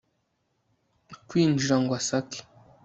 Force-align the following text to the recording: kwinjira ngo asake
kwinjira 1.27 1.75
ngo 1.83 1.89
asake 1.99 2.39